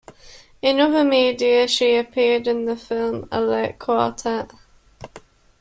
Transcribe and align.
In 0.63 0.79
other 0.79 1.03
media, 1.03 1.67
she 1.67 1.95
appeared 1.95 2.47
in 2.47 2.65
the 2.65 2.75
film 2.75 3.27
"A 3.31 3.39
Late 3.39 3.77
Quartet". 3.77 4.51